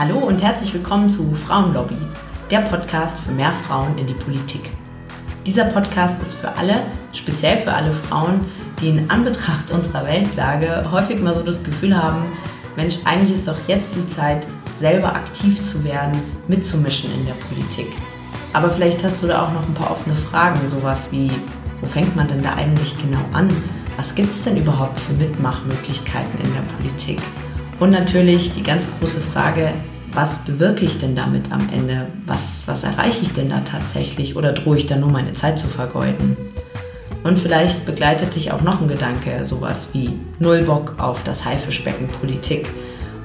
Hallo 0.00 0.16
und 0.16 0.42
herzlich 0.42 0.72
willkommen 0.72 1.10
zu 1.10 1.34
Frauenlobby, 1.34 1.98
der 2.50 2.60
Podcast 2.60 3.20
für 3.20 3.32
mehr 3.32 3.52
Frauen 3.52 3.98
in 3.98 4.06
die 4.06 4.14
Politik. 4.14 4.70
Dieser 5.44 5.66
Podcast 5.66 6.22
ist 6.22 6.32
für 6.32 6.48
alle, 6.56 6.84
speziell 7.12 7.58
für 7.58 7.74
alle 7.74 7.92
Frauen, 7.92 8.40
die 8.80 8.88
in 8.88 9.10
Anbetracht 9.10 9.70
unserer 9.70 10.06
Weltlage 10.06 10.90
häufig 10.90 11.20
mal 11.20 11.34
so 11.34 11.42
das 11.42 11.62
Gefühl 11.62 11.94
haben, 11.94 12.32
Mensch, 12.76 12.96
eigentlich 13.04 13.36
ist 13.36 13.46
doch 13.46 13.58
jetzt 13.66 13.94
die 13.94 14.08
Zeit, 14.08 14.46
selber 14.78 15.14
aktiv 15.14 15.62
zu 15.62 15.84
werden, 15.84 16.18
mitzumischen 16.48 17.12
in 17.12 17.26
der 17.26 17.34
Politik. 17.34 17.92
Aber 18.54 18.70
vielleicht 18.70 19.04
hast 19.04 19.22
du 19.22 19.26
da 19.26 19.44
auch 19.44 19.52
noch 19.52 19.68
ein 19.68 19.74
paar 19.74 19.90
offene 19.90 20.16
Fragen, 20.16 20.66
sowas 20.66 21.12
wie, 21.12 21.30
wo 21.82 21.86
fängt 21.86 22.16
man 22.16 22.26
denn 22.26 22.42
da 22.42 22.54
eigentlich 22.54 22.96
genau 23.02 23.20
an? 23.34 23.48
Was 23.98 24.14
gibt 24.14 24.30
es 24.30 24.44
denn 24.44 24.56
überhaupt 24.56 24.98
für 24.98 25.12
Mitmachmöglichkeiten 25.12 26.40
in 26.42 26.54
der 26.54 26.74
Politik? 26.78 27.20
Und 27.78 27.90
natürlich 27.90 28.54
die 28.54 28.62
ganz 28.62 28.88
große 28.98 29.20
Frage, 29.20 29.72
was 30.12 30.38
bewirke 30.38 30.84
ich 30.84 30.98
denn 30.98 31.14
damit 31.14 31.52
am 31.52 31.68
Ende? 31.72 32.06
Was, 32.26 32.62
was 32.66 32.84
erreiche 32.84 33.22
ich 33.22 33.32
denn 33.32 33.50
da 33.50 33.60
tatsächlich? 33.60 34.36
Oder 34.36 34.52
drohe 34.52 34.76
ich 34.76 34.86
da 34.86 34.96
nur 34.96 35.10
meine 35.10 35.32
Zeit 35.34 35.58
zu 35.58 35.68
vergeuden? 35.68 36.36
Und 37.22 37.38
vielleicht 37.38 37.84
begleitet 37.86 38.34
dich 38.34 38.50
auch 38.50 38.62
noch 38.62 38.80
ein 38.80 38.88
Gedanke, 38.88 39.44
sowas 39.44 39.90
wie 39.92 40.18
Null 40.38 40.62
Bock 40.62 40.94
auf 40.98 41.22
das 41.22 41.44
Haifischbecken 41.44 42.08
Politik. 42.08 42.68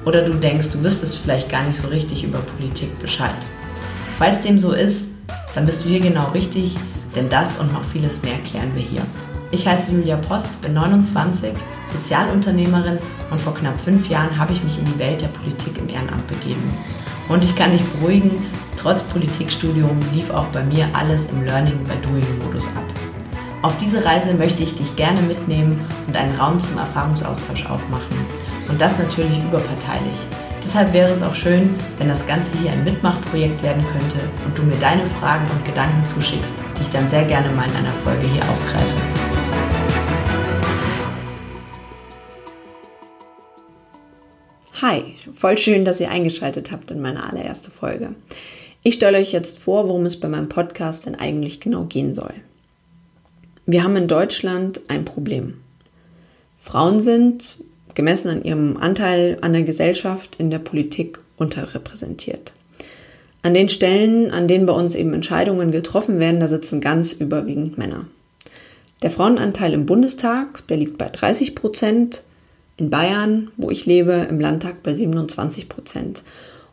Oder 0.04 0.22
du 0.22 0.34
denkst, 0.34 0.70
du 0.70 0.82
wüsstest 0.82 1.18
vielleicht 1.18 1.48
gar 1.48 1.64
nicht 1.64 1.78
so 1.78 1.88
richtig 1.88 2.22
über 2.22 2.38
Politik 2.38 2.98
Bescheid. 3.00 3.34
Falls 4.18 4.40
dem 4.40 4.58
so 4.58 4.72
ist, 4.72 5.08
dann 5.54 5.64
bist 5.64 5.84
du 5.84 5.88
hier 5.88 6.00
genau 6.00 6.28
richtig, 6.30 6.76
denn 7.14 7.28
das 7.28 7.58
und 7.58 7.72
noch 7.72 7.84
vieles 7.84 8.22
mehr 8.22 8.38
klären 8.46 8.74
wir 8.74 8.82
hier. 8.82 9.02
Ich 9.52 9.66
heiße 9.66 9.92
Julia 9.92 10.16
Post, 10.16 10.60
bin 10.60 10.74
29, 10.74 11.52
Sozialunternehmerin 11.86 12.98
und 13.30 13.40
vor 13.40 13.54
knapp 13.54 13.78
fünf 13.78 14.08
Jahren 14.08 14.36
habe 14.36 14.52
ich 14.52 14.62
mich 14.64 14.78
in 14.78 14.84
die 14.84 14.98
Welt 14.98 15.22
der 15.22 15.28
Politik 15.28 15.78
im 15.78 15.88
Ehrenamt 15.88 16.26
begeben. 16.26 16.76
Und 17.28 17.44
ich 17.44 17.54
kann 17.54 17.70
dich 17.70 17.84
beruhigen, 17.84 18.46
trotz 18.76 19.04
Politikstudium 19.04 19.98
lief 20.12 20.30
auch 20.30 20.46
bei 20.46 20.64
mir 20.64 20.88
alles 20.92 21.30
im 21.30 21.44
Learning 21.44 21.78
by 21.84 21.94
Doing 22.06 22.44
Modus 22.44 22.66
ab. 22.68 22.84
Auf 23.62 23.76
diese 23.78 24.04
Reise 24.04 24.34
möchte 24.34 24.62
ich 24.62 24.76
dich 24.76 24.94
gerne 24.96 25.20
mitnehmen 25.22 25.80
und 26.06 26.16
einen 26.16 26.34
Raum 26.36 26.60
zum 26.60 26.78
Erfahrungsaustausch 26.78 27.66
aufmachen. 27.66 28.16
Und 28.68 28.80
das 28.80 28.98
natürlich 28.98 29.38
überparteilich. 29.38 30.18
Deshalb 30.62 30.92
wäre 30.92 31.10
es 31.12 31.22
auch 31.22 31.34
schön, 31.34 31.74
wenn 31.98 32.08
das 32.08 32.26
Ganze 32.26 32.50
hier 32.60 32.72
ein 32.72 32.82
Mitmachprojekt 32.82 33.62
werden 33.62 33.84
könnte 33.84 34.18
und 34.44 34.58
du 34.58 34.62
mir 34.64 34.76
deine 34.76 35.06
Fragen 35.06 35.46
und 35.52 35.64
Gedanken 35.64 36.04
zuschickst, 36.04 36.52
die 36.76 36.82
ich 36.82 36.90
dann 36.90 37.08
sehr 37.08 37.24
gerne 37.24 37.48
mal 37.50 37.68
in 37.68 37.76
einer 37.76 37.94
Folge 38.04 38.26
hier 38.26 38.42
aufgreife. 38.42 39.25
Hi, 44.88 45.02
voll 45.34 45.58
schön, 45.58 45.84
dass 45.84 45.98
ihr 45.98 46.10
eingeschaltet 46.10 46.70
habt 46.70 46.92
in 46.92 47.00
meine 47.00 47.28
allererste 47.28 47.72
Folge. 47.72 48.14
Ich 48.84 48.94
stelle 48.94 49.18
euch 49.18 49.32
jetzt 49.32 49.58
vor, 49.58 49.88
worum 49.88 50.06
es 50.06 50.20
bei 50.20 50.28
meinem 50.28 50.48
Podcast 50.48 51.06
denn 51.06 51.16
eigentlich 51.16 51.58
genau 51.58 51.86
gehen 51.86 52.14
soll. 52.14 52.34
Wir 53.64 53.82
haben 53.82 53.96
in 53.96 54.06
Deutschland 54.06 54.80
ein 54.86 55.04
Problem. 55.04 55.54
Frauen 56.56 57.00
sind, 57.00 57.56
gemessen 57.96 58.28
an 58.28 58.44
ihrem 58.44 58.76
Anteil 58.76 59.38
an 59.40 59.54
der 59.54 59.64
Gesellschaft, 59.64 60.36
in 60.38 60.50
der 60.50 60.60
Politik 60.60 61.18
unterrepräsentiert. 61.36 62.52
An 63.42 63.54
den 63.54 63.68
Stellen, 63.68 64.30
an 64.30 64.46
denen 64.46 64.66
bei 64.66 64.72
uns 64.72 64.94
eben 64.94 65.14
Entscheidungen 65.14 65.72
getroffen 65.72 66.20
werden, 66.20 66.38
da 66.38 66.46
sitzen 66.46 66.80
ganz 66.80 67.10
überwiegend 67.10 67.76
Männer. 67.76 68.06
Der 69.02 69.10
Frauenanteil 69.10 69.72
im 69.72 69.84
Bundestag, 69.84 70.64
der 70.68 70.76
liegt 70.76 70.96
bei 70.96 71.08
30 71.08 71.56
Prozent, 71.56 72.22
in 72.76 72.90
Bayern, 72.90 73.50
wo 73.56 73.70
ich 73.70 73.86
lebe, 73.86 74.26
im 74.28 74.40
Landtag 74.40 74.82
bei 74.82 74.92
27 74.92 75.68
Prozent. 75.68 76.22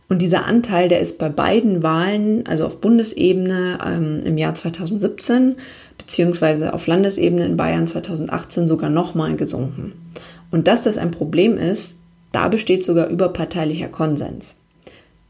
Und 0.10 0.22
dieser 0.22 0.46
Anteil, 0.46 0.90
der 0.90 1.00
ist 1.00 1.18
bei 1.18 1.30
beiden 1.30 1.82
Wahlen, 1.82 2.46
also 2.46 2.66
auf 2.66 2.82
Bundesebene 2.82 3.80
ähm, 3.86 4.22
im 4.24 4.38
Jahr 4.38 4.54
2017 4.54 5.56
beziehungsweise 5.98 6.74
auf 6.74 6.88
Landesebene 6.88 7.46
in 7.46 7.58
Bayern 7.58 7.88
2018 7.88 8.68
sogar 8.68 8.90
nochmal 8.90 9.36
gesunken. 9.36 9.94
Und 10.52 10.68
dass 10.68 10.84
das 10.84 10.98
ein 10.98 11.12
Problem 11.12 11.58
ist, 11.58 11.96
da 12.32 12.48
besteht 12.48 12.84
sogar 12.84 13.08
überparteilicher 13.08 13.88
Konsens. 13.88 14.56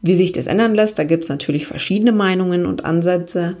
Wie 0.02 0.14
sich 0.14 0.32
das 0.32 0.46
ändern 0.46 0.74
lässt, 0.74 0.98
da 0.98 1.04
gibt 1.04 1.24
es 1.24 1.30
natürlich 1.30 1.66
verschiedene 1.66 2.12
Meinungen 2.12 2.66
und 2.66 2.84
Ansätze, 2.84 3.56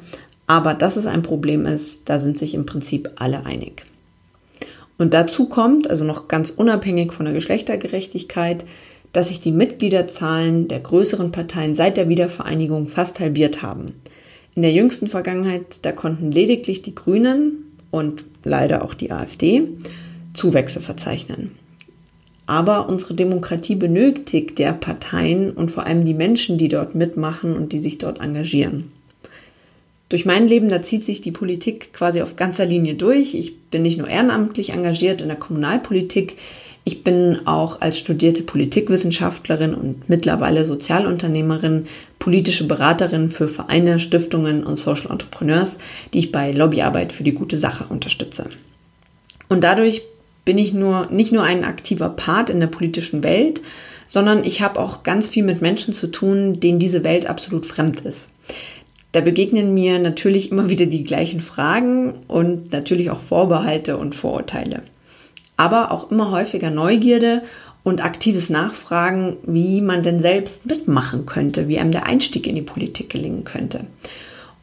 aber 0.46 0.74
dass 0.74 0.96
es 0.96 1.06
ein 1.06 1.22
Problem 1.22 1.64
ist, 1.64 2.00
da 2.04 2.18
sind 2.18 2.36
sich 2.36 2.54
im 2.54 2.66
Prinzip 2.66 3.10
alle 3.16 3.46
einig. 3.46 3.86
Und 4.98 5.14
dazu 5.14 5.48
kommt, 5.48 5.90
also 5.90 6.04
noch 6.04 6.28
ganz 6.28 6.50
unabhängig 6.50 7.12
von 7.12 7.26
der 7.26 7.34
Geschlechtergerechtigkeit, 7.34 8.64
dass 9.12 9.28
sich 9.28 9.40
die 9.40 9.52
Mitgliederzahlen 9.52 10.68
der 10.68 10.80
größeren 10.80 11.32
Parteien 11.32 11.74
seit 11.74 11.96
der 11.96 12.08
Wiedervereinigung 12.08 12.86
fast 12.86 13.20
halbiert 13.20 13.62
haben. 13.62 13.94
In 14.54 14.62
der 14.62 14.72
jüngsten 14.72 15.08
Vergangenheit, 15.08 15.78
da 15.82 15.92
konnten 15.92 16.30
lediglich 16.30 16.82
die 16.82 16.94
Grünen 16.94 17.72
und 17.90 18.24
leider 18.44 18.84
auch 18.84 18.94
die 18.94 19.10
AfD 19.10 19.68
Zuwächse 20.32 20.80
verzeichnen. 20.80 21.52
Aber 22.46 22.88
unsere 22.88 23.14
Demokratie 23.14 23.74
benötigt 23.74 24.58
der 24.58 24.72
Parteien 24.72 25.52
und 25.52 25.70
vor 25.70 25.86
allem 25.86 26.04
die 26.04 26.14
Menschen, 26.14 26.58
die 26.58 26.68
dort 26.68 26.94
mitmachen 26.94 27.56
und 27.56 27.72
die 27.72 27.80
sich 27.80 27.98
dort 27.98 28.20
engagieren. 28.20 28.90
Durch 30.08 30.24
mein 30.24 30.46
Leben, 30.48 30.68
da 30.68 30.82
zieht 30.82 31.04
sich 31.04 31.20
die 31.20 31.32
Politik 31.32 31.92
quasi 31.92 32.22
auf 32.22 32.36
ganzer 32.36 32.66
Linie 32.66 32.94
durch. 32.94 33.34
Ich 33.34 33.58
bin 33.70 33.82
nicht 33.82 33.98
nur 33.98 34.08
ehrenamtlich 34.08 34.70
engagiert 34.70 35.22
in 35.22 35.28
der 35.28 35.36
Kommunalpolitik, 35.36 36.36
ich 36.86 37.02
bin 37.02 37.46
auch 37.46 37.80
als 37.80 37.98
studierte 37.98 38.42
Politikwissenschaftlerin 38.42 39.74
und 39.74 40.08
mittlerweile 40.10 40.66
Sozialunternehmerin, 40.66 41.86
politische 42.18 42.66
Beraterin 42.66 43.30
für 43.30 43.48
Vereine, 43.48 43.98
Stiftungen 43.98 44.64
und 44.64 44.76
Social 44.76 45.10
Entrepreneurs, 45.10 45.78
die 46.12 46.18
ich 46.18 46.32
bei 46.32 46.52
Lobbyarbeit 46.52 47.14
für 47.14 47.24
die 47.24 47.32
gute 47.32 47.56
Sache 47.56 47.86
unterstütze. 47.88 48.50
Und 49.48 49.64
dadurch 49.64 50.02
bin 50.44 50.58
ich 50.58 50.74
nur 50.74 51.06
nicht 51.10 51.32
nur 51.32 51.42
ein 51.42 51.64
aktiver 51.64 52.10
Part 52.10 52.50
in 52.50 52.60
der 52.60 52.66
politischen 52.66 53.22
Welt, 53.22 53.62
sondern 54.06 54.44
ich 54.44 54.60
habe 54.60 54.78
auch 54.78 55.02
ganz 55.02 55.26
viel 55.26 55.42
mit 55.42 55.62
Menschen 55.62 55.94
zu 55.94 56.08
tun, 56.08 56.60
denen 56.60 56.78
diese 56.78 57.02
Welt 57.02 57.26
absolut 57.26 57.64
fremd 57.64 58.02
ist. 58.02 58.34
Da 59.14 59.22
begegnen 59.22 59.72
mir 59.72 59.98
natürlich 59.98 60.52
immer 60.52 60.68
wieder 60.68 60.86
die 60.86 61.04
gleichen 61.04 61.40
Fragen 61.40 62.12
und 62.28 62.72
natürlich 62.72 63.10
auch 63.10 63.20
Vorbehalte 63.20 63.96
und 63.96 64.14
Vorurteile 64.14 64.82
aber 65.56 65.90
auch 65.92 66.10
immer 66.10 66.30
häufiger 66.30 66.70
Neugierde 66.70 67.42
und 67.82 68.04
aktives 68.04 68.50
Nachfragen, 68.50 69.36
wie 69.44 69.80
man 69.80 70.02
denn 70.02 70.20
selbst 70.20 70.66
mitmachen 70.66 71.26
könnte, 71.26 71.68
wie 71.68 71.78
einem 71.78 71.92
der 71.92 72.06
Einstieg 72.06 72.46
in 72.46 72.54
die 72.54 72.62
Politik 72.62 73.10
gelingen 73.10 73.44
könnte. 73.44 73.84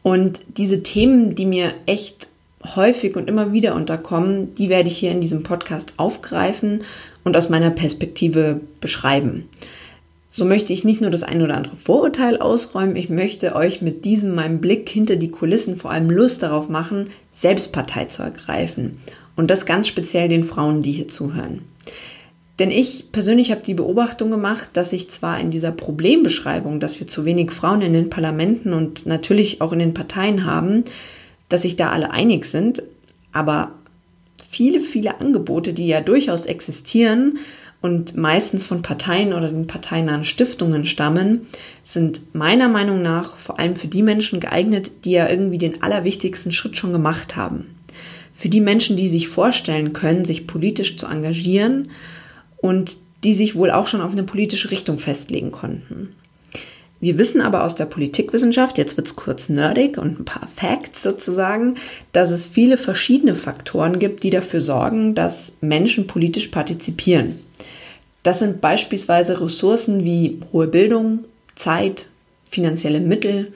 Und 0.02 0.40
diese 0.56 0.82
Themen, 0.82 1.34
die 1.34 1.46
mir 1.46 1.72
echt 1.86 2.26
häufig 2.74 3.16
und 3.16 3.28
immer 3.28 3.52
wieder 3.52 3.74
unterkommen, 3.74 4.54
die 4.56 4.68
werde 4.68 4.88
ich 4.88 4.98
hier 4.98 5.12
in 5.12 5.20
diesem 5.20 5.44
Podcast 5.44 5.94
aufgreifen 5.96 6.82
und 7.24 7.36
aus 7.36 7.48
meiner 7.48 7.70
Perspektive 7.70 8.60
beschreiben. 8.80 9.48
So 10.34 10.46
möchte 10.46 10.72
ich 10.72 10.82
nicht 10.82 11.02
nur 11.02 11.10
das 11.10 11.22
ein 11.22 11.42
oder 11.42 11.58
andere 11.58 11.76
Vorurteil 11.76 12.38
ausräumen, 12.38 12.96
ich 12.96 13.10
möchte 13.10 13.54
euch 13.54 13.82
mit 13.82 14.06
diesem 14.06 14.34
meinem 14.34 14.62
Blick 14.62 14.88
hinter 14.88 15.16
die 15.16 15.30
Kulissen 15.30 15.76
vor 15.76 15.90
allem 15.90 16.08
Lust 16.08 16.42
darauf 16.42 16.70
machen, 16.70 17.10
Selbstpartei 17.34 18.06
zu 18.06 18.22
ergreifen 18.22 18.96
und 19.36 19.50
das 19.50 19.66
ganz 19.66 19.88
speziell 19.88 20.30
den 20.30 20.44
Frauen, 20.44 20.82
die 20.82 20.92
hier 20.92 21.08
zuhören. 21.08 21.60
Denn 22.58 22.70
ich 22.70 23.12
persönlich 23.12 23.50
habe 23.50 23.60
die 23.60 23.74
Beobachtung 23.74 24.30
gemacht, 24.30 24.70
dass 24.72 24.90
sich 24.90 25.10
zwar 25.10 25.38
in 25.38 25.50
dieser 25.50 25.70
Problembeschreibung, 25.70 26.80
dass 26.80 26.98
wir 26.98 27.06
zu 27.06 27.26
wenig 27.26 27.50
Frauen 27.50 27.82
in 27.82 27.92
den 27.92 28.08
Parlamenten 28.08 28.72
und 28.72 29.04
natürlich 29.04 29.60
auch 29.60 29.72
in 29.72 29.80
den 29.80 29.94
Parteien 29.94 30.46
haben, 30.46 30.84
dass 31.50 31.62
sich 31.62 31.76
da 31.76 31.90
alle 31.90 32.10
einig 32.10 32.46
sind, 32.46 32.82
aber 33.32 33.72
viele, 34.50 34.80
viele 34.80 35.20
Angebote, 35.20 35.74
die 35.74 35.88
ja 35.88 36.00
durchaus 36.00 36.46
existieren 36.46 37.38
und 37.82 38.16
meistens 38.16 38.64
von 38.64 38.80
Parteien 38.80 39.34
oder 39.34 39.50
den 39.50 39.66
parteinahen 39.66 40.24
Stiftungen 40.24 40.86
stammen, 40.86 41.46
sind 41.82 42.34
meiner 42.34 42.68
Meinung 42.68 43.02
nach 43.02 43.36
vor 43.36 43.58
allem 43.58 43.76
für 43.76 43.88
die 43.88 44.02
Menschen 44.02 44.40
geeignet, 44.40 45.04
die 45.04 45.10
ja 45.10 45.28
irgendwie 45.28 45.58
den 45.58 45.82
allerwichtigsten 45.82 46.52
Schritt 46.52 46.76
schon 46.76 46.92
gemacht 46.92 47.36
haben 47.36 47.66
für 48.32 48.48
die 48.48 48.60
Menschen, 48.60 48.96
die 48.96 49.08
sich 49.08 49.28
vorstellen 49.28 49.92
können, 49.92 50.24
sich 50.24 50.46
politisch 50.46 50.96
zu 50.96 51.06
engagieren 51.06 51.90
und 52.56 52.96
die 53.24 53.34
sich 53.34 53.54
wohl 53.54 53.70
auch 53.70 53.86
schon 53.86 54.00
auf 54.00 54.12
eine 54.12 54.24
politische 54.24 54.70
Richtung 54.70 54.98
festlegen 54.98 55.52
konnten. 55.52 56.14
Wir 56.98 57.18
wissen 57.18 57.40
aber 57.40 57.64
aus 57.64 57.74
der 57.74 57.86
Politikwissenschaft, 57.86 58.78
jetzt 58.78 58.96
wird's 58.96 59.16
kurz 59.16 59.48
nerdig 59.48 59.98
und 59.98 60.20
ein 60.20 60.24
paar 60.24 60.46
Facts 60.46 61.02
sozusagen, 61.02 61.74
dass 62.12 62.30
es 62.30 62.46
viele 62.46 62.78
verschiedene 62.78 63.34
Faktoren 63.34 63.98
gibt, 63.98 64.22
die 64.22 64.30
dafür 64.30 64.60
sorgen, 64.60 65.14
dass 65.14 65.52
Menschen 65.60 66.06
politisch 66.06 66.48
partizipieren. 66.48 67.40
Das 68.22 68.38
sind 68.38 68.60
beispielsweise 68.60 69.40
Ressourcen 69.40 70.04
wie 70.04 70.40
hohe 70.52 70.68
Bildung, 70.68 71.20
Zeit, 71.56 72.06
finanzielle 72.44 73.00
Mittel, 73.00 73.52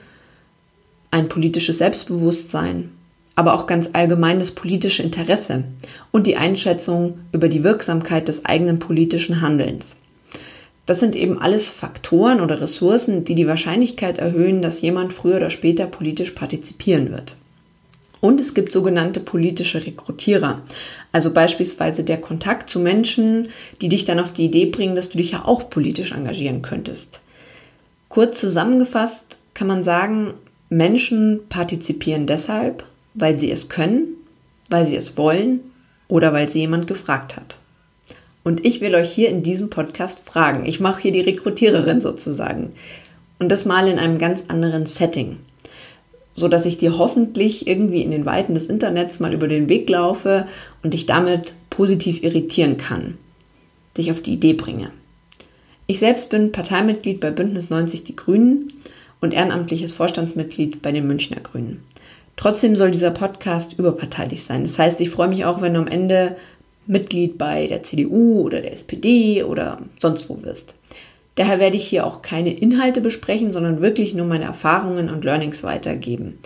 ein 1.11 1.29
politisches 1.29 1.77
Selbstbewusstsein, 1.77 2.89
aber 3.35 3.53
auch 3.53 3.67
ganz 3.67 3.89
allgemein 3.93 4.39
das 4.39 4.51
politische 4.51 5.03
Interesse 5.03 5.63
und 6.11 6.27
die 6.27 6.35
Einschätzung 6.35 7.19
über 7.31 7.47
die 7.47 7.63
Wirksamkeit 7.63 8.27
des 8.27 8.45
eigenen 8.45 8.79
politischen 8.79 9.41
Handelns. 9.41 9.95
Das 10.85 10.99
sind 10.99 11.15
eben 11.15 11.39
alles 11.39 11.69
Faktoren 11.69 12.41
oder 12.41 12.61
Ressourcen, 12.61 13.25
die 13.25 13.35
die 13.35 13.47
Wahrscheinlichkeit 13.47 14.17
erhöhen, 14.17 14.61
dass 14.61 14.81
jemand 14.81 15.13
früher 15.13 15.37
oder 15.37 15.49
später 15.49 15.85
politisch 15.85 16.31
partizipieren 16.31 17.11
wird. 17.11 17.35
Und 18.19 18.39
es 18.39 18.53
gibt 18.53 18.71
sogenannte 18.71 19.19
politische 19.19 19.85
Rekrutierer. 19.85 20.61
Also 21.11 21.33
beispielsweise 21.33 22.03
der 22.03 22.19
Kontakt 22.19 22.69
zu 22.69 22.79
Menschen, 22.79 23.49
die 23.81 23.89
dich 23.89 24.05
dann 24.05 24.19
auf 24.19 24.33
die 24.33 24.45
Idee 24.45 24.65
bringen, 24.65 24.95
dass 24.95 25.09
du 25.09 25.17
dich 25.17 25.31
ja 25.31 25.45
auch 25.45 25.69
politisch 25.69 26.13
engagieren 26.13 26.61
könntest. 26.61 27.19
Kurz 28.09 28.41
zusammengefasst 28.41 29.37
kann 29.53 29.67
man 29.67 29.83
sagen, 29.83 30.33
Menschen 30.69 31.41
partizipieren 31.49 32.27
deshalb, 32.27 32.83
weil 33.13 33.37
sie 33.37 33.51
es 33.51 33.69
können, 33.69 34.07
weil 34.69 34.85
sie 34.85 34.95
es 34.95 35.17
wollen 35.17 35.59
oder 36.07 36.33
weil 36.33 36.49
sie 36.49 36.59
jemand 36.59 36.87
gefragt 36.87 37.35
hat. 37.35 37.57
Und 38.43 38.65
ich 38.65 38.79
will 38.79 38.95
euch 38.95 39.11
hier 39.11 39.29
in 39.29 39.43
diesem 39.43 39.69
Podcast 39.69 40.21
fragen. 40.21 40.65
Ich 40.65 40.79
mache 40.79 41.01
hier 41.01 41.11
die 41.11 41.21
Rekrutiererin 41.21 41.99
sozusagen. 41.99 42.73
Und 43.39 43.49
das 43.49 43.65
mal 43.65 43.87
in 43.87 43.99
einem 43.99 44.19
ganz 44.19 44.43
anderen 44.47 44.85
Setting. 44.85 45.39
So 46.37 46.47
dass 46.47 46.65
ich 46.65 46.77
dir 46.77 46.97
hoffentlich 46.97 47.67
irgendwie 47.67 48.03
in 48.03 48.11
den 48.11 48.25
Weiten 48.25 48.53
des 48.53 48.67
Internets 48.67 49.19
mal 49.19 49.33
über 49.33 49.49
den 49.49 49.67
Weg 49.67 49.89
laufe 49.89 50.47
und 50.83 50.93
dich 50.93 51.07
damit 51.07 51.53
positiv 51.69 52.23
irritieren 52.23 52.77
kann. 52.77 53.17
Dich 53.97 54.11
auf 54.11 54.21
die 54.21 54.33
Idee 54.33 54.53
bringe. 54.53 54.91
Ich 55.87 55.99
selbst 55.99 56.29
bin 56.29 56.51
Parteimitglied 56.51 57.19
bei 57.19 57.31
Bündnis 57.31 57.69
90 57.69 58.03
Die 58.03 58.15
Grünen 58.15 58.71
und 59.19 59.33
ehrenamtliches 59.33 59.93
Vorstandsmitglied 59.93 60.81
bei 60.81 60.91
den 60.91 61.07
Münchner 61.07 61.41
Grünen. 61.41 61.83
Trotzdem 62.35 62.75
soll 62.75 62.91
dieser 62.91 63.11
Podcast 63.11 63.79
überparteilich 63.79 64.43
sein. 64.43 64.61
Das 64.61 64.77
heißt, 64.77 65.01
ich 65.01 65.09
freue 65.09 65.29
mich 65.29 65.43
auch, 65.43 65.59
wenn 65.61 65.73
du 65.73 65.79
am 65.79 65.87
Ende 65.87 66.37
Mitglied 66.85 67.37
bei 67.37 67.67
der 67.67 67.83
CDU 67.83 68.41
oder 68.41 68.61
der 68.61 68.73
SPD 68.73 69.43
oder 69.43 69.81
sonst 69.99 70.29
wo 70.29 70.41
wirst. 70.43 70.75
Daher 71.37 71.59
werde 71.59 71.77
ich 71.77 71.87
hier 71.87 72.05
auch 72.05 72.21
keine 72.21 72.51
Inhalte 72.51 72.99
besprechen, 72.99 73.53
sondern 73.53 73.79
wirklich 73.79 74.13
nur 74.13 74.25
meine 74.25 74.45
Erfahrungen 74.45 75.09
und 75.09 75.23
Learnings 75.23 75.63
weitergeben. 75.63 76.39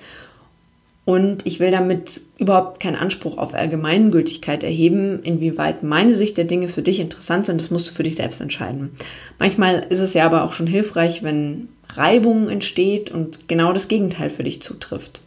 Und 1.05 1.45
ich 1.45 1.59
will 1.59 1.71
damit 1.71 2.21
überhaupt 2.37 2.81
keinen 2.81 2.97
Anspruch 2.97 3.37
auf 3.37 3.53
Allgemeingültigkeit 3.53 4.63
erheben, 4.63 5.23
inwieweit 5.23 5.81
meine 5.81 6.13
Sicht 6.13 6.37
der 6.37 6.45
Dinge 6.45 6.67
für 6.67 6.81
dich 6.81 6.99
interessant 6.99 7.45
sind, 7.45 7.59
das 7.59 7.71
musst 7.71 7.87
du 7.87 7.93
für 7.93 8.03
dich 8.03 8.15
selbst 8.15 8.41
entscheiden. 8.41 8.91
Manchmal 9.39 9.87
ist 9.89 9.99
es 9.99 10.13
ja 10.13 10.25
aber 10.25 10.43
auch 10.43 10.53
schon 10.53 10.67
hilfreich, 10.67 11.23
wenn 11.23 11.69
Reibung 11.89 12.49
entsteht 12.49 13.11
und 13.11 13.47
genau 13.47 13.73
das 13.73 13.87
Gegenteil 13.87 14.29
für 14.29 14.43
dich 14.43 14.61
zutrifft. 14.61 15.21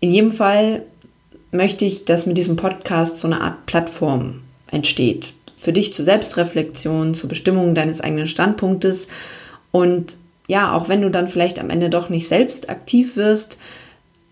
In 0.00 0.12
jedem 0.12 0.32
Fall 0.32 0.82
möchte 1.50 1.84
ich, 1.84 2.04
dass 2.04 2.26
mit 2.26 2.38
diesem 2.38 2.56
Podcast 2.56 3.20
so 3.20 3.28
eine 3.28 3.40
Art 3.40 3.66
Plattform 3.66 4.40
entsteht. 4.70 5.32
Für 5.64 5.72
dich 5.72 5.94
zur 5.94 6.04
Selbstreflexion, 6.04 7.14
zur 7.14 7.30
Bestimmung 7.30 7.74
deines 7.74 8.02
eigenen 8.02 8.26
Standpunktes. 8.26 9.08
Und 9.72 10.14
ja, 10.46 10.76
auch 10.76 10.90
wenn 10.90 11.00
du 11.00 11.10
dann 11.10 11.26
vielleicht 11.26 11.58
am 11.58 11.70
Ende 11.70 11.88
doch 11.88 12.10
nicht 12.10 12.28
selbst 12.28 12.68
aktiv 12.68 13.16
wirst, 13.16 13.56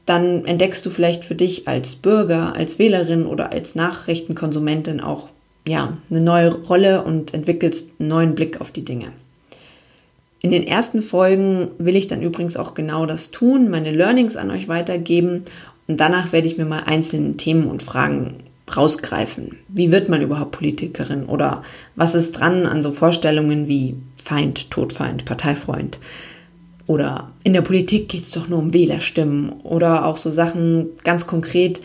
dann 0.04 0.44
entdeckst 0.44 0.84
du 0.84 0.90
vielleicht 0.90 1.24
für 1.24 1.34
dich 1.34 1.66
als 1.68 1.94
Bürger, 1.94 2.54
als 2.54 2.78
Wählerin 2.78 3.24
oder 3.24 3.50
als 3.50 3.74
Nachrichtenkonsumentin 3.74 5.00
auch 5.00 5.30
ja, 5.66 5.96
eine 6.10 6.20
neue 6.20 6.54
Rolle 6.54 7.02
und 7.02 7.32
entwickelst 7.32 7.88
einen 7.98 8.10
neuen 8.10 8.34
Blick 8.34 8.60
auf 8.60 8.70
die 8.70 8.84
Dinge. 8.84 9.12
In 10.40 10.50
den 10.50 10.66
ersten 10.66 11.00
Folgen 11.00 11.68
will 11.78 11.96
ich 11.96 12.08
dann 12.08 12.20
übrigens 12.20 12.58
auch 12.58 12.74
genau 12.74 13.06
das 13.06 13.30
tun, 13.30 13.70
meine 13.70 13.90
Learnings 13.90 14.36
an 14.36 14.50
euch 14.50 14.68
weitergeben 14.68 15.44
und 15.86 15.98
danach 15.98 16.30
werde 16.32 16.46
ich 16.46 16.58
mir 16.58 16.66
mal 16.66 16.82
einzelne 16.84 17.38
Themen 17.38 17.68
und 17.68 17.82
Fragen 17.82 18.34
rausgreifen. 18.76 19.58
Wie 19.68 19.90
wird 19.90 20.08
man 20.08 20.22
überhaupt 20.22 20.52
Politikerin? 20.52 21.26
Oder 21.26 21.62
was 21.96 22.14
ist 22.14 22.32
dran 22.32 22.66
an 22.66 22.82
so 22.82 22.92
Vorstellungen 22.92 23.68
wie 23.68 23.96
Feind, 24.22 24.70
Todfeind, 24.70 25.24
Parteifreund? 25.24 25.98
Oder 26.86 27.30
in 27.44 27.52
der 27.52 27.62
Politik 27.62 28.08
geht 28.08 28.24
es 28.24 28.32
doch 28.32 28.48
nur 28.48 28.58
um 28.58 28.72
Wählerstimmen. 28.72 29.52
Oder 29.62 30.04
auch 30.04 30.16
so 30.16 30.30
Sachen 30.30 30.88
ganz 31.04 31.26
konkret, 31.26 31.80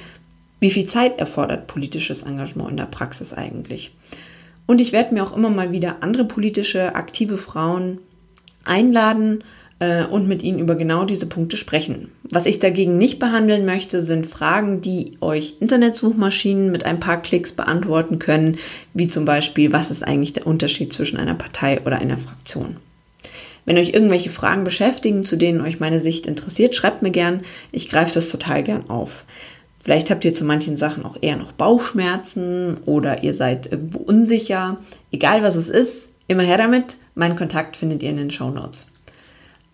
wie 0.60 0.72
viel 0.72 0.88
Zeit 0.88 1.20
erfordert 1.20 1.68
politisches 1.68 2.24
Engagement 2.24 2.72
in 2.72 2.78
der 2.78 2.86
Praxis 2.86 3.34
eigentlich? 3.34 3.92
Und 4.66 4.82
ich 4.82 4.92
werde 4.92 5.14
mir 5.14 5.24
auch 5.24 5.36
immer 5.36 5.50
mal 5.50 5.72
wieder 5.72 5.98
andere 6.02 6.26
politische, 6.26 6.96
aktive 6.96 7.38
Frauen 7.38 8.00
einladen, 8.66 9.44
äh, 9.80 10.06
und 10.06 10.28
mit 10.28 10.44
Ihnen 10.44 10.60
über 10.60 10.76
genau 10.76 11.06
diese 11.06 11.28
Punkte 11.28 11.58
sprechen. 11.58 12.12
Was 12.30 12.46
ich 12.46 12.60
dagegen 12.60 12.98
nicht 12.98 13.20
behandeln 13.20 13.66
möchte, 13.66 14.02
sind 14.02 14.28
Fragen, 14.28 14.82
die 14.82 15.18
euch 15.22 15.56
Internetsuchmaschinen 15.60 16.72
mit 16.72 16.86
ein 16.86 17.00
paar 17.00 17.22
Klicks 17.22 17.52
beantworten 17.52 18.20
können, 18.20 18.58
wie 18.94 19.08
zum 19.08 19.26
Beispiel, 19.26 19.72
was 19.72 19.92
ist 19.92 20.04
eigentlich 20.04 20.34
der 20.34 20.48
Unterschied 20.48 20.94
zwischen 20.94 21.18
einer 21.18 21.36
Partei 21.36 21.82
oder 21.82 22.00
einer 22.00 22.18
Fraktion. 22.18 22.78
Wenn 23.66 23.78
euch 23.78 23.94
irgendwelche 23.94 24.30
Fragen 24.30 24.64
beschäftigen, 24.64 25.26
zu 25.26 25.36
denen 25.36 25.62
euch 25.62 25.80
meine 25.80 26.00
Sicht 26.00 26.26
interessiert, 26.26 26.74
schreibt 26.74 27.02
mir 27.02 27.12
gern. 27.12 27.42
Ich 27.72 27.90
greife 27.90 28.14
das 28.14 28.30
total 28.30 28.64
gern 28.64 28.90
auf. 28.90 29.26
Vielleicht 29.82 30.10
habt 30.10 30.26
ihr 30.26 30.34
zu 30.34 30.46
manchen 30.46 30.78
Sachen 30.78 31.06
auch 31.06 31.18
eher 31.22 31.36
noch 31.36 31.52
Bauchschmerzen 31.52 32.78
oder 32.86 33.24
ihr 33.24 33.34
seid 33.34 33.72
irgendwo 33.72 34.00
unsicher. 34.00 34.78
Egal 35.12 35.44
was 35.44 35.56
es 35.56 35.70
ist, 35.70 36.10
immer 36.28 36.44
her 36.44 36.58
damit. 36.58 36.96
Meinen 37.14 37.36
Kontakt 37.36 37.78
findet 37.78 38.04
ihr 38.04 38.10
in 38.10 38.18
den 38.18 38.32
Show 38.32 38.50
Notes 38.50 38.88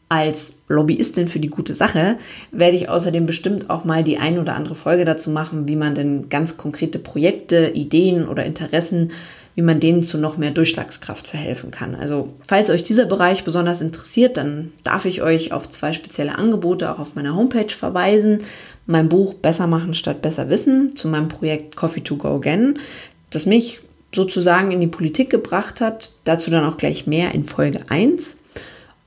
als 0.09 0.53
Lobbyistin 0.67 1.27
für 1.27 1.39
die 1.39 1.50
gute 1.50 1.73
Sache 1.73 2.17
werde 2.51 2.77
ich 2.77 2.89
außerdem 2.89 3.25
bestimmt 3.25 3.69
auch 3.69 3.83
mal 3.83 4.03
die 4.03 4.17
ein 4.17 4.38
oder 4.38 4.55
andere 4.55 4.75
Folge 4.75 5.05
dazu 5.05 5.29
machen, 5.29 5.67
wie 5.67 5.75
man 5.75 5.95
denn 5.95 6.29
ganz 6.29 6.57
konkrete 6.57 7.00
Projekte, 7.00 7.71
Ideen 7.73 8.27
oder 8.27 8.45
Interessen, 8.45 9.11
wie 9.55 9.61
man 9.61 9.79
denen 9.79 10.03
zu 10.03 10.17
noch 10.17 10.38
mehr 10.38 10.51
Durchschlagskraft 10.51 11.27
verhelfen 11.27 11.71
kann. 11.71 11.95
Also 11.95 12.33
falls 12.45 12.69
euch 12.69 12.83
dieser 12.83 13.05
Bereich 13.05 13.44
besonders 13.44 13.81
interessiert, 13.81 14.38
dann 14.38 14.71
darf 14.83 15.05
ich 15.05 15.21
euch 15.21 15.51
auf 15.51 15.69
zwei 15.69 15.94
spezielle 15.94 16.38
Angebote 16.38 16.91
auch 16.91 17.00
auf 17.00 17.15
meiner 17.15 17.35
Homepage 17.35 17.73
verweisen. 17.73 18.41
Mein 18.85 19.09
Buch 19.09 19.33
Besser 19.35 19.67
machen 19.67 19.94
statt 19.94 20.21
besser 20.21 20.50
wissen 20.50 20.95
zu 20.95 21.07
meinem 21.07 21.27
Projekt 21.27 21.75
Coffee 21.75 22.01
to 22.01 22.17
Go 22.17 22.35
Again, 22.35 22.79
das 23.29 23.45
mich 23.45 23.79
sozusagen 24.13 24.71
in 24.71 24.81
die 24.81 24.88
Politik 24.88 25.29
gebracht 25.29 25.81
hat. 25.81 26.11
Dazu 26.23 26.51
dann 26.51 26.65
auch 26.65 26.77
gleich 26.77 27.07
mehr 27.07 27.33
in 27.33 27.44
Folge 27.44 27.79
1 27.89 28.35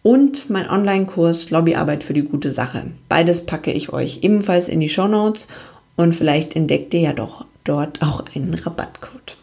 und 0.06 0.50
mein 0.50 0.70
Online-Kurs 0.70 1.50
Lobbyarbeit 1.50 2.04
für 2.04 2.12
die 2.12 2.22
gute 2.22 2.52
Sache. 2.52 2.92
Beides 3.08 3.44
packe 3.44 3.72
ich 3.72 3.92
euch 3.92 4.20
ebenfalls 4.22 4.68
in 4.68 4.78
die 4.78 4.88
Show 4.88 5.08
Notes 5.08 5.48
und 5.96 6.14
vielleicht 6.14 6.54
entdeckt 6.54 6.94
ihr 6.94 7.00
ja 7.00 7.12
doch 7.12 7.44
dort 7.64 8.00
auch 8.02 8.22
einen 8.32 8.54
Rabattcode. 8.54 9.36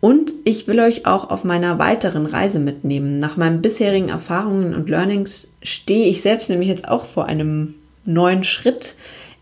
Und 0.00 0.32
ich 0.44 0.68
will 0.68 0.78
euch 0.78 1.04
auch 1.04 1.30
auf 1.30 1.42
meiner 1.42 1.80
weiteren 1.80 2.26
Reise 2.26 2.60
mitnehmen. 2.60 3.18
Nach 3.18 3.36
meinen 3.36 3.60
bisherigen 3.60 4.08
Erfahrungen 4.08 4.72
und 4.72 4.88
Learnings 4.88 5.50
stehe 5.64 6.06
ich 6.06 6.22
selbst 6.22 6.48
nämlich 6.48 6.68
jetzt 6.68 6.86
auch 6.86 7.04
vor 7.04 7.26
einem 7.26 7.74
neuen 8.04 8.44
Schritt. 8.44 8.94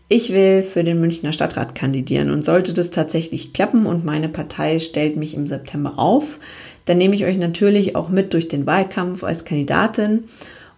Ich 0.09 0.33
will 0.33 0.63
für 0.63 0.83
den 0.83 0.99
Münchner 0.99 1.33
Stadtrat 1.33 1.75
kandidieren 1.75 2.31
und 2.31 2.43
sollte 2.43 2.73
das 2.73 2.89
tatsächlich 2.89 3.53
klappen 3.53 3.85
und 3.85 4.05
meine 4.05 4.29
Partei 4.29 4.79
stellt 4.79 5.17
mich 5.17 5.35
im 5.35 5.47
September 5.47 5.99
auf, 5.99 6.39
dann 6.85 6.97
nehme 6.97 7.15
ich 7.15 7.25
euch 7.25 7.37
natürlich 7.37 7.95
auch 7.95 8.09
mit 8.09 8.33
durch 8.33 8.47
den 8.47 8.65
Wahlkampf 8.65 9.23
als 9.23 9.45
Kandidatin 9.45 10.25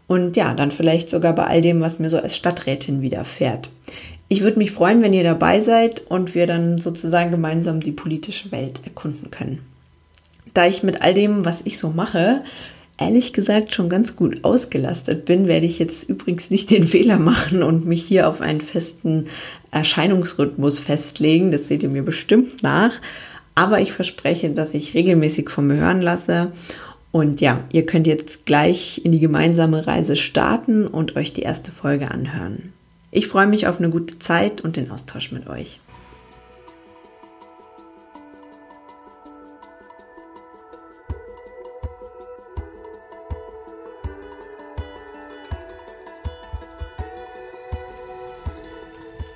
und 0.07 0.37
ja, 0.37 0.53
dann 0.53 0.71
vielleicht 0.71 1.09
sogar 1.09 1.35
bei 1.35 1.45
all 1.45 1.61
dem, 1.61 1.81
was 1.81 1.99
mir 1.99 2.09
so 2.09 2.17
als 2.17 2.35
Stadträtin 2.35 3.01
widerfährt. 3.01 3.69
Ich 4.29 4.41
würde 4.41 4.57
mich 4.57 4.71
freuen, 4.71 5.01
wenn 5.01 5.13
ihr 5.13 5.23
dabei 5.23 5.61
seid 5.61 6.01
und 6.09 6.35
wir 6.35 6.47
dann 6.47 6.79
sozusagen 6.79 7.31
gemeinsam 7.31 7.79
die 7.79 7.91
politische 7.91 8.51
Welt 8.51 8.79
erkunden 8.83 9.31
können. 9.31 9.59
Da 10.53 10.65
ich 10.65 10.83
mit 10.83 11.01
all 11.01 11.13
dem, 11.13 11.45
was 11.45 11.61
ich 11.63 11.77
so 11.77 11.89
mache, 11.89 12.41
ehrlich 12.97 13.31
gesagt 13.31 13.73
schon 13.73 13.89
ganz 13.89 14.15
gut 14.15 14.43
ausgelastet 14.43 15.25
bin, 15.25 15.47
werde 15.47 15.65
ich 15.65 15.79
jetzt 15.79 16.09
übrigens 16.09 16.49
nicht 16.49 16.71
den 16.71 16.87
Fehler 16.87 17.19
machen 17.19 17.63
und 17.63 17.85
mich 17.85 18.03
hier 18.03 18.27
auf 18.27 18.41
einen 18.41 18.61
festen 18.61 19.27
Erscheinungsrhythmus 19.71 20.79
festlegen. 20.79 21.51
Das 21.51 21.67
seht 21.67 21.83
ihr 21.83 21.89
mir 21.89 22.03
bestimmt 22.03 22.63
nach. 22.63 22.93
Aber 23.57 23.81
ich 23.81 23.91
verspreche, 23.91 24.51
dass 24.51 24.75
ich 24.75 24.93
regelmäßig 24.93 25.49
von 25.49 25.65
mir 25.65 25.77
hören 25.77 26.03
lasse. 26.03 26.51
Und 27.11 27.41
ja, 27.41 27.61
ihr 27.71 27.87
könnt 27.87 28.05
jetzt 28.05 28.45
gleich 28.45 29.03
in 29.03 29.11
die 29.11 29.19
gemeinsame 29.19 29.87
Reise 29.87 30.15
starten 30.15 30.85
und 30.85 31.15
euch 31.15 31.33
die 31.33 31.41
erste 31.41 31.71
Folge 31.71 32.11
anhören. 32.11 32.71
Ich 33.09 33.25
freue 33.25 33.47
mich 33.47 33.65
auf 33.65 33.79
eine 33.79 33.89
gute 33.89 34.19
Zeit 34.19 34.61
und 34.61 34.75
den 34.75 34.91
Austausch 34.91 35.31
mit 35.31 35.47
euch. 35.47 35.79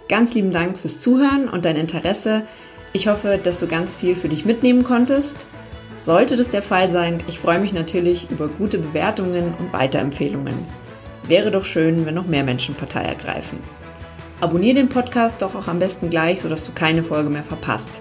Ganz 0.07 0.35
lieben 0.35 0.51
Dank 0.51 0.77
fürs 0.77 0.99
Zuhören 0.99 1.49
und 1.49 1.65
dein 1.65 1.77
Interesse. 1.77 2.43
Ich 2.93 3.07
hoffe, 3.07 3.39
dass 3.41 3.59
du 3.59 3.67
ganz 3.67 3.95
viel 3.95 4.15
für 4.15 4.27
dich 4.27 4.43
mitnehmen 4.43 4.83
konntest. 4.83 5.35
Sollte 5.99 6.35
das 6.35 6.49
der 6.49 6.61
Fall 6.61 6.91
sein, 6.91 7.23
ich 7.27 7.39
freue 7.39 7.59
mich 7.59 7.73
natürlich 7.73 8.29
über 8.29 8.47
gute 8.47 8.79
Bewertungen 8.79 9.53
und 9.59 9.71
Weiterempfehlungen. 9.71 10.55
Wäre 11.27 11.51
doch 11.51 11.63
schön, 11.63 12.05
wenn 12.05 12.15
noch 12.15 12.25
mehr 12.25 12.43
Menschen 12.43 12.75
Partei 12.75 13.03
ergreifen. 13.03 13.59
Abonnier 14.41 14.73
den 14.73 14.89
Podcast 14.89 15.41
doch 15.41 15.55
auch 15.55 15.67
am 15.67 15.79
besten 15.79 16.09
gleich, 16.09 16.41
sodass 16.41 16.65
du 16.65 16.71
keine 16.73 17.03
Folge 17.03 17.29
mehr 17.29 17.43
verpasst. 17.43 17.91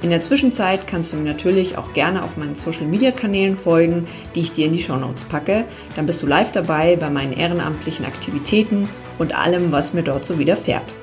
In 0.00 0.10
der 0.10 0.22
Zwischenzeit 0.22 0.86
kannst 0.86 1.12
du 1.12 1.16
mir 1.16 1.32
natürlich 1.32 1.76
auch 1.76 1.92
gerne 1.92 2.24
auf 2.24 2.36
meinen 2.36 2.56
Social 2.56 2.86
Media 2.86 3.10
Kanälen 3.10 3.56
folgen, 3.56 4.06
die 4.34 4.40
ich 4.40 4.52
dir 4.52 4.66
in 4.66 4.72
die 4.72 4.82
Show 4.82 4.96
Notes 4.96 5.24
packe. 5.24 5.64
Dann 5.94 6.06
bist 6.06 6.22
du 6.22 6.26
live 6.26 6.52
dabei 6.52 6.96
bei 6.96 7.10
meinen 7.10 7.32
ehrenamtlichen 7.32 8.06
Aktivitäten 8.06 8.88
und 9.18 9.36
allem, 9.36 9.72
was 9.72 9.92
mir 9.92 10.02
dort 10.02 10.26
so 10.26 10.38
widerfährt. 10.38 10.94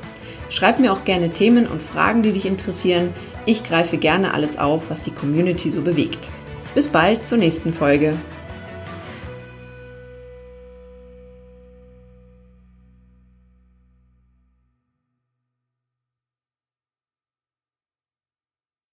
Schreib 0.50 0.79
mir 0.79 0.91
auch 0.91 1.06
gerne 1.06 1.32
Themen 1.32 1.68
und 1.68 1.82
Fragen, 1.82 2.24
die 2.24 2.32
dich 2.32 2.46
interessieren. 2.46 3.13
Ich 3.46 3.63
greife 3.63 3.98
gerne 3.98 4.34
alles 4.34 4.58
auf, 4.58 4.89
was 4.89 5.01
die 5.01 5.12
Community 5.12 5.72
so 5.72 5.82
bewegt. 5.82 6.27
Bis 6.75 6.88
bald 6.88 7.25
zur 7.25 7.38
nächsten 7.38 7.74
Folge. 7.74 8.15